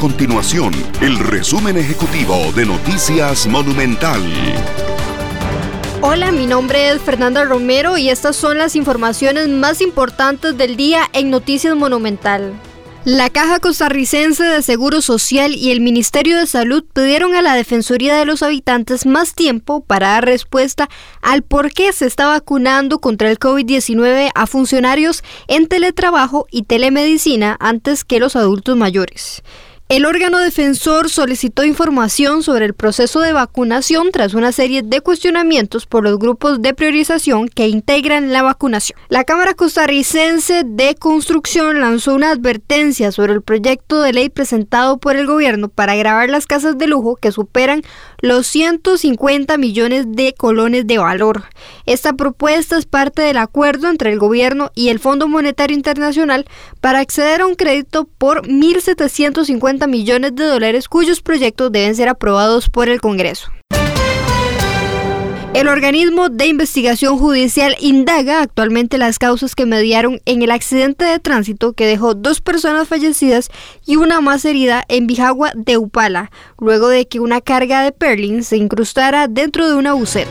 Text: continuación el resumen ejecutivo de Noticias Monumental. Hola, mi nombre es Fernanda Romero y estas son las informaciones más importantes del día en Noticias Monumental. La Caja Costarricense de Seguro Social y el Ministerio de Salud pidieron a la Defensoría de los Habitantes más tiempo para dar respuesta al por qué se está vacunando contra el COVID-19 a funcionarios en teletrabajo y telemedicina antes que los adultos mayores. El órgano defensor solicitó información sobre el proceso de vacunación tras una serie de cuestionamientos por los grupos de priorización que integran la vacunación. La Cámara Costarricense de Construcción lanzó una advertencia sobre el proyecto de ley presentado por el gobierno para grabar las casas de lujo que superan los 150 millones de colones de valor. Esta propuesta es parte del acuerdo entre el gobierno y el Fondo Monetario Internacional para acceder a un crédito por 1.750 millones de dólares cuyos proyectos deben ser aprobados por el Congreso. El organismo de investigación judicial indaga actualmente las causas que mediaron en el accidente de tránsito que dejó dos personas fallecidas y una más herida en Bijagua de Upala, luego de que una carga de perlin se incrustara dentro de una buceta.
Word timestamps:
continuación 0.00 0.72
el 1.02 1.18
resumen 1.18 1.76
ejecutivo 1.76 2.34
de 2.56 2.64
Noticias 2.64 3.46
Monumental. 3.46 4.22
Hola, 6.00 6.32
mi 6.32 6.46
nombre 6.46 6.88
es 6.88 7.02
Fernanda 7.02 7.44
Romero 7.44 7.98
y 7.98 8.08
estas 8.08 8.34
son 8.34 8.56
las 8.56 8.76
informaciones 8.76 9.48
más 9.50 9.82
importantes 9.82 10.56
del 10.56 10.78
día 10.78 11.02
en 11.12 11.28
Noticias 11.28 11.76
Monumental. 11.76 12.54
La 13.04 13.28
Caja 13.28 13.60
Costarricense 13.60 14.42
de 14.42 14.62
Seguro 14.62 15.02
Social 15.02 15.54
y 15.54 15.70
el 15.70 15.82
Ministerio 15.82 16.38
de 16.38 16.46
Salud 16.46 16.82
pidieron 16.94 17.34
a 17.34 17.42
la 17.42 17.54
Defensoría 17.54 18.16
de 18.16 18.24
los 18.24 18.42
Habitantes 18.42 19.04
más 19.04 19.34
tiempo 19.34 19.82
para 19.82 20.12
dar 20.12 20.24
respuesta 20.24 20.88
al 21.20 21.42
por 21.42 21.72
qué 21.72 21.92
se 21.92 22.06
está 22.06 22.26
vacunando 22.26 23.00
contra 23.00 23.30
el 23.30 23.38
COVID-19 23.38 24.30
a 24.34 24.46
funcionarios 24.46 25.22
en 25.46 25.66
teletrabajo 25.66 26.46
y 26.50 26.62
telemedicina 26.62 27.58
antes 27.60 28.04
que 28.04 28.18
los 28.18 28.34
adultos 28.34 28.78
mayores. 28.78 29.42
El 29.90 30.06
órgano 30.06 30.38
defensor 30.38 31.10
solicitó 31.10 31.64
información 31.64 32.44
sobre 32.44 32.64
el 32.64 32.74
proceso 32.74 33.18
de 33.18 33.32
vacunación 33.32 34.12
tras 34.12 34.34
una 34.34 34.52
serie 34.52 34.82
de 34.82 35.00
cuestionamientos 35.00 35.86
por 35.86 36.04
los 36.04 36.16
grupos 36.16 36.62
de 36.62 36.74
priorización 36.74 37.48
que 37.48 37.66
integran 37.66 38.32
la 38.32 38.42
vacunación. 38.42 38.96
La 39.08 39.24
Cámara 39.24 39.54
Costarricense 39.54 40.62
de 40.64 40.94
Construcción 40.94 41.80
lanzó 41.80 42.14
una 42.14 42.30
advertencia 42.30 43.10
sobre 43.10 43.32
el 43.32 43.42
proyecto 43.42 44.00
de 44.00 44.12
ley 44.12 44.28
presentado 44.28 44.98
por 44.98 45.16
el 45.16 45.26
gobierno 45.26 45.68
para 45.68 45.96
grabar 45.96 46.30
las 46.30 46.46
casas 46.46 46.78
de 46.78 46.86
lujo 46.86 47.16
que 47.16 47.32
superan 47.32 47.82
los 48.20 48.46
150 48.46 49.58
millones 49.58 50.04
de 50.06 50.34
colones 50.34 50.86
de 50.86 50.98
valor. 50.98 51.46
Esta 51.84 52.12
propuesta 52.12 52.78
es 52.78 52.86
parte 52.86 53.22
del 53.22 53.38
acuerdo 53.38 53.88
entre 53.88 54.12
el 54.12 54.20
gobierno 54.20 54.70
y 54.76 54.90
el 54.90 55.00
Fondo 55.00 55.26
Monetario 55.26 55.76
Internacional 55.76 56.46
para 56.80 57.00
acceder 57.00 57.40
a 57.40 57.46
un 57.46 57.56
crédito 57.56 58.04
por 58.04 58.46
1.750 58.46 59.79
millones 59.86 60.34
de 60.34 60.44
dólares 60.44 60.88
cuyos 60.88 61.20
proyectos 61.20 61.72
deben 61.72 61.94
ser 61.94 62.08
aprobados 62.08 62.68
por 62.68 62.88
el 62.88 63.00
Congreso. 63.00 63.50
El 65.52 65.66
organismo 65.66 66.28
de 66.28 66.46
investigación 66.46 67.18
judicial 67.18 67.74
indaga 67.80 68.40
actualmente 68.40 68.98
las 68.98 69.18
causas 69.18 69.56
que 69.56 69.66
mediaron 69.66 70.20
en 70.24 70.42
el 70.42 70.52
accidente 70.52 71.04
de 71.04 71.18
tránsito 71.18 71.72
que 71.72 71.86
dejó 71.86 72.14
dos 72.14 72.40
personas 72.40 72.86
fallecidas 72.86 73.50
y 73.84 73.96
una 73.96 74.20
más 74.20 74.44
herida 74.44 74.84
en 74.88 75.08
Bijagua 75.08 75.50
de 75.56 75.76
Upala, 75.76 76.30
luego 76.60 76.88
de 76.88 77.08
que 77.08 77.18
una 77.18 77.40
carga 77.40 77.82
de 77.82 77.90
perlin 77.90 78.44
se 78.44 78.58
incrustara 78.58 79.26
dentro 79.26 79.68
de 79.68 79.74
una 79.74 79.92
buceta. 79.92 80.30